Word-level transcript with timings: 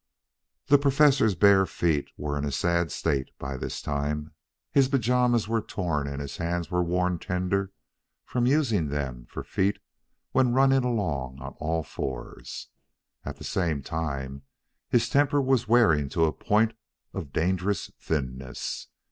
The 0.65 0.79
Professor's 0.79 1.35
bare 1.35 1.67
feet 1.67 2.09
were 2.17 2.35
in 2.35 2.43
a 2.43 2.51
sad 2.51 2.91
state 2.91 3.29
by 3.37 3.55
this 3.55 3.83
time, 3.83 4.33
his 4.71 4.87
pajamas 4.87 5.47
were 5.47 5.61
torn 5.61 6.07
and 6.07 6.19
his 6.19 6.37
hands 6.37 6.71
were 6.71 6.81
worn 6.81 7.19
tender 7.19 7.71
from 8.25 8.47
using 8.47 8.87
them 8.87 9.27
for 9.29 9.43
feet 9.43 9.77
when 10.31 10.53
running 10.53 10.83
along 10.83 11.39
on 11.39 11.53
all 11.59 11.83
fours. 11.83 12.69
At 13.25 13.35
the 13.37 13.43
same 13.43 13.83
time 13.83 14.41
his 14.89 15.07
temper 15.07 15.39
was 15.39 15.67
wearing 15.67 16.09
to 16.17 16.25
a 16.25 16.33
point 16.33 16.73
of 17.13 17.31
dangerous 17.31 17.91
thinness. 17.99 18.87